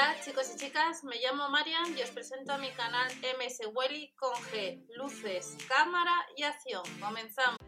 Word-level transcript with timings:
Hola 0.00 0.16
chicos 0.24 0.50
y 0.54 0.58
chicas, 0.58 1.04
me 1.04 1.16
llamo 1.16 1.50
Marian 1.50 1.94
y 1.94 2.00
os 2.00 2.08
presento 2.08 2.54
a 2.54 2.56
mi 2.56 2.70
canal 2.70 3.06
MS 3.38 3.68
Welly 3.74 4.14
con 4.16 4.32
G, 4.32 4.82
luces, 4.96 5.58
cámara 5.68 6.14
y 6.38 6.42
acción. 6.42 6.82
Comenzamos. 6.98 7.58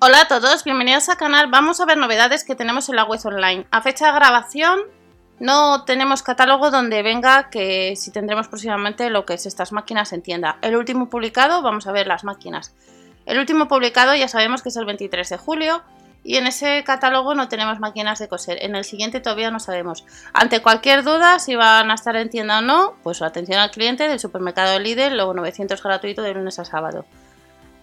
Hola 0.00 0.22
a 0.22 0.28
todos, 0.28 0.64
bienvenidos 0.64 1.10
al 1.10 1.18
canal. 1.18 1.48
Vamos 1.50 1.78
a 1.82 1.84
ver 1.84 1.98
novedades 1.98 2.44
que 2.44 2.54
tenemos 2.54 2.88
en 2.88 2.96
la 2.96 3.04
web 3.04 3.20
online. 3.22 3.66
A 3.70 3.82
fecha 3.82 4.06
de 4.06 4.12
grabación 4.14 5.01
no 5.42 5.82
tenemos 5.82 6.22
catálogo 6.22 6.70
donde 6.70 7.02
venga 7.02 7.50
que 7.50 7.96
si 7.96 8.12
tendremos 8.12 8.46
próximamente 8.46 9.10
lo 9.10 9.26
que 9.26 9.34
es 9.34 9.44
estas 9.44 9.72
máquinas 9.72 10.12
en 10.12 10.22
tienda. 10.22 10.56
El 10.62 10.76
último 10.76 11.10
publicado, 11.10 11.62
vamos 11.62 11.88
a 11.88 11.92
ver 11.92 12.06
las 12.06 12.22
máquinas. 12.22 12.72
El 13.26 13.40
último 13.40 13.66
publicado 13.66 14.14
ya 14.14 14.28
sabemos 14.28 14.62
que 14.62 14.68
es 14.68 14.76
el 14.76 14.84
23 14.84 15.28
de 15.28 15.36
julio 15.38 15.82
y 16.22 16.36
en 16.36 16.46
ese 16.46 16.84
catálogo 16.84 17.34
no 17.34 17.48
tenemos 17.48 17.80
máquinas 17.80 18.20
de 18.20 18.28
coser. 18.28 18.58
En 18.62 18.76
el 18.76 18.84
siguiente 18.84 19.18
todavía 19.18 19.50
no 19.50 19.58
sabemos. 19.58 20.04
Ante 20.32 20.62
cualquier 20.62 21.02
duda 21.02 21.40
si 21.40 21.56
van 21.56 21.90
a 21.90 21.94
estar 21.94 22.14
en 22.14 22.30
tienda 22.30 22.60
o 22.60 22.62
no, 22.62 22.94
pues 23.02 23.20
atención 23.20 23.58
al 23.58 23.72
cliente 23.72 24.06
del 24.06 24.20
supermercado 24.20 24.78
Lidl, 24.78 25.16
luego 25.16 25.34
900 25.34 25.82
gratuito 25.82 26.22
de 26.22 26.34
lunes 26.34 26.60
a 26.60 26.64
sábado. 26.64 27.04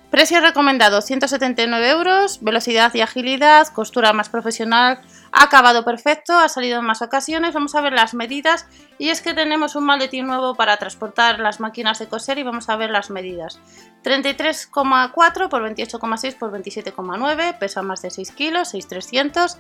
Precio 0.10 0.42
recomendado 0.42 1.04
179 1.04 1.88
euros, 1.92 2.40
velocidad 2.42 2.92
y 2.96 3.02
agilidad, 3.02 3.68
costura 3.68 4.12
más 4.12 4.28
profesional, 4.28 5.00
acabado 5.32 5.86
perfecto, 5.86 6.36
ha 6.36 6.50
salido 6.50 6.80
en 6.80 6.86
más 6.86 7.04
ocasiones. 7.04 7.54
Vamos 7.54 7.76
a 7.76 7.82
ver 7.82 7.94
las 7.94 8.16
medidas 8.16 8.66
y 8.98 9.10
es 9.10 9.22
que 9.22 9.36
tenemos 9.36 9.76
un 9.76 9.86
maletín 9.86 10.26
nuevo 10.26 10.56
para 10.56 10.78
transportar 10.78 11.40
las 11.40 11.60
máquinas 11.60 12.00
de 12.00 12.08
coser 12.08 12.40
y 12.40 12.44
vamos 12.44 12.70
a 12.70 12.76
ver 12.76 12.90
las 12.90 13.12
medidas. 13.12 13.60
33,4 14.04 15.48
por 15.48 15.62
28,6 15.62 16.38
por 16.40 16.52
27,9, 16.52 17.60
pesa 17.60 17.84
más 17.84 18.02
de 18.02 18.10
6 18.10 18.32
kilos, 18.32 18.70
6,300. 18.70 19.58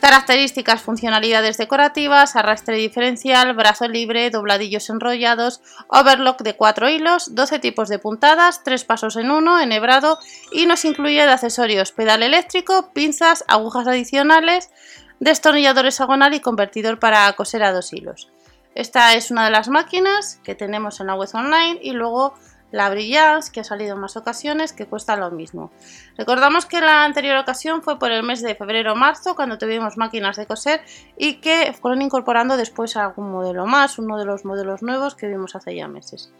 Características, 0.00 0.82
funcionalidades 0.82 1.56
decorativas, 1.56 2.36
arrastre 2.36 2.76
diferencial, 2.76 3.54
brazo 3.54 3.88
libre, 3.88 4.30
dobladillos 4.30 4.88
enrollados, 4.90 5.62
overlock 5.88 6.42
de 6.42 6.54
4 6.54 6.88
hilos, 6.90 7.34
12 7.34 7.58
tipos 7.58 7.88
de 7.88 7.98
puntadas, 7.98 8.62
3 8.62 8.84
pasos 8.84 9.16
en 9.16 9.30
uno, 9.30 9.58
enhebrado 9.58 10.18
y 10.52 10.66
nos 10.66 10.84
incluye 10.84 11.24
de 11.24 11.32
accesorios 11.32 11.92
pedal 11.92 12.22
eléctrico, 12.22 12.92
pinzas, 12.92 13.44
agujas 13.48 13.88
adicionales, 13.88 14.70
destornillador 15.18 15.86
hexagonal 15.86 16.34
y 16.34 16.40
convertidor 16.40 16.98
para 16.98 17.32
coser 17.32 17.62
a 17.62 17.72
dos 17.72 17.92
hilos. 17.92 18.30
Esta 18.74 19.14
es 19.14 19.30
una 19.30 19.46
de 19.46 19.50
las 19.50 19.68
máquinas 19.68 20.38
que 20.44 20.54
tenemos 20.54 21.00
en 21.00 21.06
la 21.06 21.14
web 21.14 21.30
online 21.32 21.78
y 21.82 21.92
luego 21.92 22.34
la 22.76 22.90
Brillance, 22.90 23.50
que 23.50 23.60
ha 23.60 23.64
salido 23.64 23.94
en 23.94 24.00
más 24.00 24.16
ocasiones, 24.16 24.72
que 24.74 24.86
cuesta 24.86 25.16
lo 25.16 25.30
mismo. 25.30 25.70
Recordamos 26.18 26.66
que 26.66 26.80
la 26.80 27.04
anterior 27.04 27.38
ocasión 27.38 27.82
fue 27.82 27.98
por 27.98 28.12
el 28.12 28.22
mes 28.22 28.42
de 28.42 28.54
febrero 28.54 28.92
o 28.92 28.96
marzo, 28.96 29.34
cuando 29.34 29.56
tuvimos 29.56 29.96
máquinas 29.96 30.36
de 30.36 30.46
coser 30.46 30.82
y 31.16 31.40
que 31.40 31.72
fueron 31.72 32.02
incorporando 32.02 32.56
después 32.58 32.96
algún 32.96 33.32
modelo 33.32 33.64
más, 33.64 33.98
uno 33.98 34.18
de 34.18 34.26
los 34.26 34.44
modelos 34.44 34.82
nuevos 34.82 35.14
que 35.14 35.26
vimos 35.26 35.56
hace 35.56 35.74
ya 35.74 35.88
meses. 35.88 36.30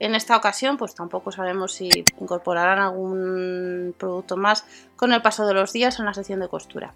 En 0.00 0.14
esta 0.14 0.36
ocasión, 0.36 0.78
pues 0.78 0.94
tampoco 0.94 1.32
sabemos 1.32 1.74
si 1.74 1.90
incorporarán 2.18 2.78
algún 2.78 3.94
producto 3.98 4.36
más 4.38 4.64
con 4.96 5.12
el 5.12 5.20
paso 5.20 5.46
de 5.46 5.52
los 5.52 5.72
días 5.72 5.98
en 5.98 6.06
la 6.06 6.14
sección 6.14 6.40
de 6.40 6.48
costura. 6.48 6.94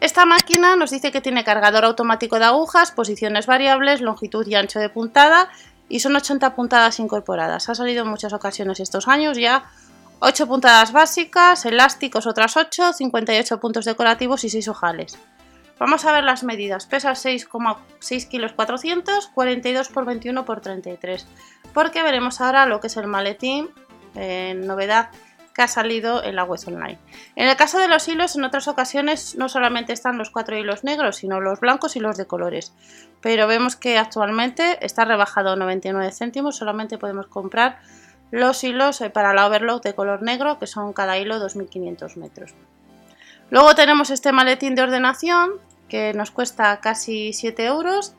Esta 0.00 0.26
máquina 0.26 0.74
nos 0.74 0.90
dice 0.90 1.12
que 1.12 1.20
tiene 1.20 1.44
cargador 1.44 1.84
automático 1.84 2.38
de 2.38 2.46
agujas, 2.46 2.90
posiciones 2.90 3.46
variables, 3.46 4.00
longitud 4.00 4.46
y 4.46 4.56
ancho 4.56 4.80
de 4.80 4.88
puntada 4.88 5.48
y 5.94 6.00
son 6.00 6.16
80 6.16 6.56
puntadas 6.56 6.98
incorporadas. 6.98 7.68
Ha 7.68 7.74
salido 7.76 8.02
en 8.02 8.08
muchas 8.08 8.32
ocasiones 8.32 8.80
estos 8.80 9.06
años 9.06 9.38
ya 9.38 9.70
8 10.18 10.48
puntadas 10.48 10.90
básicas, 10.90 11.64
elásticos 11.66 12.26
otras 12.26 12.56
8, 12.56 12.94
58 12.94 13.60
puntos 13.60 13.84
decorativos 13.84 14.42
y 14.42 14.50
6 14.50 14.66
ojales. 14.66 15.16
Vamos 15.78 16.04
a 16.04 16.10
ver 16.10 16.24
las 16.24 16.42
medidas. 16.42 16.86
Pesa 16.86 17.12
6,6 17.12 18.28
kilos 18.28 18.52
400, 18.54 19.28
42 19.28 19.88
por 19.88 20.04
21 20.04 20.44
por 20.44 20.60
33. 20.60 21.28
Porque 21.72 22.02
veremos 22.02 22.40
ahora 22.40 22.66
lo 22.66 22.80
que 22.80 22.88
es 22.88 22.96
el 22.96 23.06
maletín, 23.06 23.70
en 24.16 24.66
novedad 24.66 25.10
que 25.54 25.62
ha 25.62 25.68
salido 25.68 26.22
en 26.24 26.34
la 26.34 26.44
web 26.44 26.60
online. 26.66 26.98
En 27.36 27.48
el 27.48 27.56
caso 27.56 27.78
de 27.78 27.88
los 27.88 28.08
hilos, 28.08 28.34
en 28.34 28.44
otras 28.44 28.66
ocasiones 28.66 29.36
no 29.36 29.48
solamente 29.48 29.92
están 29.92 30.18
los 30.18 30.30
cuatro 30.30 30.58
hilos 30.58 30.82
negros, 30.82 31.16
sino 31.16 31.40
los 31.40 31.60
blancos 31.60 31.94
y 31.96 32.00
los 32.00 32.16
de 32.16 32.26
colores. 32.26 32.72
Pero 33.20 33.46
vemos 33.46 33.76
que 33.76 33.96
actualmente 33.96 34.84
está 34.84 35.04
rebajado 35.04 35.54
99 35.56 36.10
céntimos, 36.10 36.56
solamente 36.56 36.98
podemos 36.98 37.28
comprar 37.28 37.78
los 38.32 38.64
hilos 38.64 39.00
eh, 39.00 39.10
para 39.10 39.32
la 39.32 39.46
overlock 39.46 39.82
de 39.84 39.94
color 39.94 40.22
negro, 40.22 40.58
que 40.58 40.66
son 40.66 40.92
cada 40.92 41.18
hilo 41.18 41.38
2500 41.38 42.16
metros. 42.16 42.54
Luego 43.50 43.76
tenemos 43.76 44.10
este 44.10 44.32
maletín 44.32 44.74
de 44.74 44.82
ordenación, 44.82 45.52
que 45.88 46.12
nos 46.14 46.32
cuesta 46.32 46.80
casi 46.80 47.32
7 47.32 47.64
euros 47.66 48.16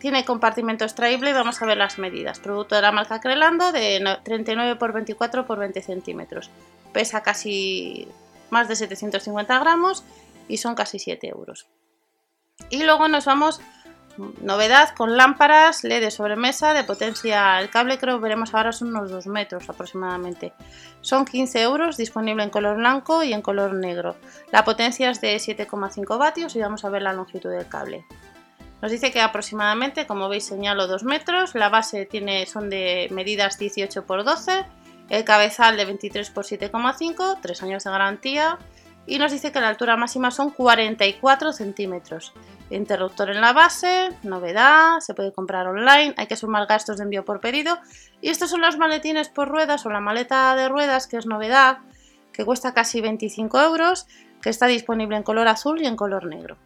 tiene 0.00 0.24
compartimento 0.24 0.84
extraíble 0.84 1.30
y 1.30 1.34
vamos 1.34 1.60
a 1.62 1.66
ver 1.66 1.76
las 1.76 1.98
medidas. 1.98 2.40
Producto 2.40 2.74
de 2.74 2.82
la 2.82 2.90
marca 2.90 3.20
Crelando 3.20 3.70
de 3.70 4.18
39 4.24 4.72
x 4.72 4.92
24 4.92 5.42
x 5.42 5.56
20 5.58 5.82
centímetros. 5.82 6.50
Pesa 6.92 7.22
casi 7.22 8.08
más 8.48 8.66
de 8.66 8.76
750 8.76 9.58
gramos 9.60 10.02
y 10.48 10.56
son 10.56 10.74
casi 10.74 10.98
7 10.98 11.28
euros. 11.28 11.66
Y 12.70 12.82
luego 12.82 13.08
nos 13.08 13.26
vamos, 13.26 13.60
novedad, 14.40 14.94
con 14.96 15.16
lámparas 15.16 15.84
LED 15.84 16.00
de 16.00 16.10
sobremesa 16.10 16.72
de 16.72 16.84
potencia. 16.84 17.60
El 17.60 17.68
cable 17.68 17.98
creo 17.98 18.16
que 18.16 18.22
veremos 18.22 18.54
ahora 18.54 18.72
son 18.72 18.88
unos 18.88 19.10
2 19.10 19.26
metros 19.26 19.68
aproximadamente. 19.68 20.54
Son 21.02 21.26
15 21.26 21.60
euros, 21.60 21.96
disponible 21.98 22.42
en 22.42 22.50
color 22.50 22.78
blanco 22.78 23.22
y 23.22 23.34
en 23.34 23.42
color 23.42 23.74
negro. 23.74 24.16
La 24.50 24.64
potencia 24.64 25.10
es 25.10 25.20
de 25.20 25.36
7,5 25.36 26.18
vatios 26.18 26.56
y 26.56 26.60
vamos 26.60 26.84
a 26.86 26.88
ver 26.88 27.02
la 27.02 27.12
longitud 27.12 27.50
del 27.50 27.68
cable. 27.68 28.06
Nos 28.82 28.90
dice 28.90 29.10
que 29.10 29.20
aproximadamente, 29.20 30.06
como 30.06 30.28
veis, 30.28 30.44
señalo 30.44 30.86
2 30.86 31.04
metros. 31.04 31.54
La 31.54 31.68
base 31.68 32.06
tiene, 32.06 32.46
son 32.46 32.70
de 32.70 33.08
medidas 33.10 33.58
18 33.58 34.00
x 34.00 34.24
12. 34.24 34.64
El 35.10 35.24
cabezal 35.24 35.76
de 35.76 35.84
23 35.84 36.28
x 36.28 36.52
7,5, 36.52 37.38
3 37.42 37.62
años 37.62 37.84
de 37.84 37.90
garantía. 37.90 38.58
Y 39.06 39.18
nos 39.18 39.32
dice 39.32 39.52
que 39.52 39.60
la 39.60 39.68
altura 39.68 39.96
máxima 39.96 40.30
son 40.30 40.50
44 40.50 41.52
centímetros. 41.52 42.32
Interruptor 42.70 43.30
en 43.30 43.40
la 43.40 43.52
base, 43.52 44.10
novedad, 44.22 45.00
se 45.00 45.14
puede 45.14 45.32
comprar 45.32 45.66
online, 45.66 46.14
hay 46.16 46.26
que 46.28 46.36
sumar 46.36 46.66
gastos 46.66 46.98
de 46.98 47.04
envío 47.04 47.24
por 47.24 47.40
pedido. 47.40 47.78
Y 48.22 48.28
estos 48.28 48.50
son 48.50 48.60
los 48.60 48.78
maletines 48.78 49.28
por 49.28 49.48
ruedas 49.48 49.84
o 49.84 49.90
la 49.90 50.00
maleta 50.00 50.54
de 50.54 50.68
ruedas, 50.68 51.06
que 51.06 51.16
es 51.16 51.26
novedad, 51.26 51.78
que 52.32 52.44
cuesta 52.44 52.72
casi 52.72 53.00
25 53.00 53.60
euros, 53.60 54.06
que 54.40 54.50
está 54.50 54.66
disponible 54.66 55.16
en 55.16 55.24
color 55.24 55.48
azul 55.48 55.82
y 55.82 55.86
en 55.86 55.96
color 55.96 56.26
negro 56.26 56.56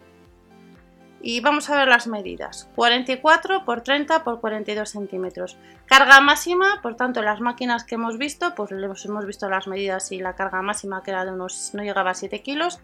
y 1.27 1.41
vamos 1.41 1.71
a 1.71 1.79
ver 1.79 1.89
las 1.89 2.07
medidas. 2.07 2.69
44 2.77 3.65
por 3.65 3.81
30 3.81 4.25
por 4.25 4.41
42 4.41 4.91
centímetros. 4.91 5.57
Carga 5.87 6.21
máxima 6.21 6.81
por 6.83 6.97
tanto 6.97 7.23
las 7.23 7.41
máquinas 7.41 7.85
que 7.85 7.95
hemos 7.95 8.19
visto 8.19 8.55
pues 8.55 8.71
hemos 8.71 9.27
visto 9.27 9.49
las 9.49 9.67
medidas 9.67 10.13
y 10.13 10.19
la 10.19 10.35
carga 10.35 10.61
máxima 10.61 11.03
que 11.03 11.13
era 11.13 11.25
de 11.25 11.33
unos 11.33 11.71
no 11.73 11.83
llegaba 11.83 12.11
a 12.11 12.15
7 12.15 12.43
kilos. 12.43 12.79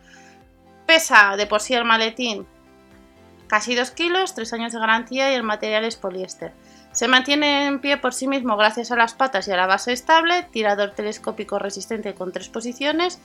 Pesa 0.87 1.37
de 1.37 1.47
por 1.47 1.61
sí 1.61 1.75
el 1.75 1.85
maletín 1.85 2.47
casi 3.47 3.75
2 3.75 3.91
kilos 3.91 4.35
3 4.35 4.55
años 4.55 4.73
de 4.73 4.79
garantía 4.79 5.31
y 5.31 5.35
el 5.35 5.43
material 5.43 5.85
es 5.85 5.97
poliéster. 5.97 6.55
Se 6.93 7.09
mantiene 7.09 7.67
en 7.67 7.79
pie 7.81 7.99
por 7.99 8.15
sí 8.15 8.27
mismo 8.27 8.57
gracias 8.57 8.91
a 8.91 8.97
las 8.97 9.13
patas 9.13 9.49
y 9.49 9.53
a 9.53 9.57
la 9.59 9.67
base 9.67 9.93
estable 9.93 10.45
tirador 10.51 10.93
telescópico 10.93 11.59
resistente 11.59 12.15
con 12.15 12.33
tres 12.33 12.49
posiciones 12.49 13.21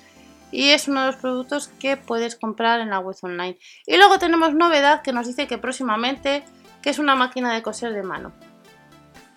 y 0.52 0.70
es 0.70 0.88
uno 0.88 1.02
de 1.02 1.08
los 1.08 1.16
productos 1.18 1.68
que 1.68 1.98
puedes 1.98 2.36
comprar 2.36 2.80
en 2.80 2.90
la 2.90 3.00
web 3.00 3.16
online. 3.22 3.58
Y 3.86 3.98
luego 3.98 4.20
tenemos 4.20 4.54
novedad 4.54 5.02
que 5.02 5.14
nos 5.14 5.28
dice 5.28 5.48
que 5.48 5.58
próximamente 5.58 6.44
que 6.82 6.90
es 6.92 7.00
una 7.00 7.16
máquina 7.16 7.54
de 7.54 7.64
coser 7.64 7.94
de 7.94 8.04
mano. 8.04 8.32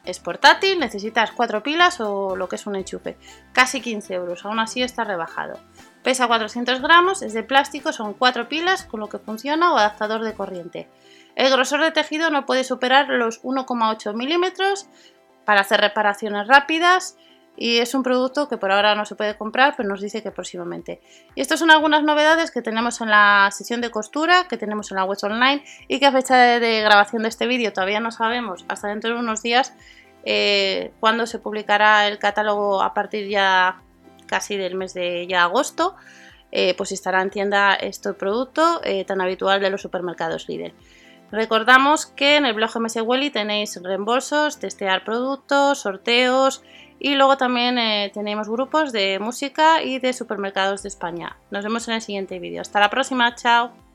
Es 0.05 0.21
portátil, 0.21 0.79
necesitas 0.79 1.33
cuatro 1.33 1.63
pilas 1.63 2.01
o 2.01 2.35
lo 2.37 2.49
que 2.49 2.57
es 2.57 2.67
un 2.67 2.77
enchufe. 2.77 3.19
Casi 3.53 3.81
15 3.81 4.15
euros, 4.15 4.45
aún 4.45 4.59
así 4.59 4.83
está 4.83 5.05
rebajado. 5.05 5.59
Pesa 6.03 6.27
400 6.27 6.81
gramos, 6.81 7.23
es 7.23 7.35
de 7.35 7.43
plástico, 7.43 7.93
son 7.93 8.15
cuatro 8.15 8.49
pilas 8.49 8.85
con 8.85 9.01
lo 9.01 9.09
que 9.09 9.19
funciona 9.19 9.73
o 9.73 9.77
adaptador 9.77 10.25
de 10.25 10.35
corriente. 10.35 10.89
El 11.37 11.51
grosor 11.51 11.83
de 11.83 11.91
tejido 11.91 12.31
no 12.31 12.47
puede 12.47 12.65
superar 12.65 13.09
los 13.09 13.43
1,8 13.43 14.15
milímetros 14.15 14.89
para 15.45 15.61
hacer 15.61 15.81
reparaciones 15.81 16.47
rápidas 16.49 17.17
y 17.61 17.79
es 17.79 17.93
un 17.95 18.05
producto 18.05 18.49
que 18.49 18.57
por 18.57 18.71
ahora 18.71 18.95
no 18.95 19.05
se 19.05 19.17
puede 19.17 19.37
comprar, 19.37 19.75
pero 19.77 19.89
nos 19.89 20.01
dice 20.01 20.23
que 20.23 20.31
próximamente. 20.31 21.01
Y 21.35 21.41
estas 21.41 21.59
son 21.59 21.73
algunas 21.73 22.05
novedades 22.05 22.53
que 22.53 22.63
tenemos 22.63 23.01
en 23.01 23.11
la 23.11 23.49
sesión 23.51 23.81
de 23.81 23.91
costura, 23.91 24.47
que 24.49 24.57
tenemos 24.57 24.93
en 24.93 24.97
la 24.97 25.05
web 25.05 25.19
online 25.23 25.65
y 25.89 25.99
que 25.99 26.07
a 26.07 26.13
fecha 26.13 26.37
de, 26.37 26.81
grabación 26.83 27.23
de 27.23 27.29
este 27.29 27.49
vídeo 27.49 27.73
todavía 27.73 27.99
no 27.99 28.13
sabemos, 28.13 28.65
hasta 28.69 28.87
dentro 28.87 29.13
de 29.13 29.19
unos 29.19 29.43
días, 29.43 29.75
eh, 30.25 30.93
cuándo 31.01 31.27
se 31.27 31.41
publicará 31.41 32.07
el 32.07 32.21
catálogo 32.21 32.81
a 32.81 32.95
partir 32.95 33.29
ya 33.29 33.83
casi 34.27 34.57
del 34.57 34.77
mes 34.77 34.95
de 34.95 35.27
ya 35.27 35.43
agosto, 35.43 35.97
eh, 36.53 36.75
pues 36.77 36.93
estará 36.93 37.23
en 37.23 37.31
tienda 37.31 37.75
este 37.75 38.13
producto 38.13 38.81
eh, 38.85 39.05
tan 39.05 39.21
habitual 39.21 39.61
de 39.61 39.71
los 39.71 39.83
supermercados 39.83 40.49
líder. 40.49 40.75
Recordamos 41.33 42.07
que 42.07 42.37
en 42.37 42.47
el 42.47 42.55
blog 42.55 42.71
MS 42.79 43.03
Welly 43.03 43.31
tenéis 43.31 43.79
reembolsos, 43.83 44.61
testear 44.61 45.05
productos, 45.05 45.81
sorteos 45.81 46.63
y 46.99 47.15
luego 47.15 47.37
también 47.37 47.79
eh, 47.79 48.11
tenemos 48.13 48.49
grupos 48.49 48.93
de 48.93 49.19
música 49.19 49.83
y 49.83 49.99
de 49.99 50.13
supermercados 50.13 50.83
de 50.83 50.89
España. 50.89 51.37
Nos 51.51 51.65
vemos 51.65 51.87
en 51.89 51.95
el 51.95 52.03
siguiente 52.03 52.39
vídeo. 52.39 52.61
Hasta 52.61 52.81
la 52.81 52.91
próxima, 52.91 53.35
chao. 53.35 53.88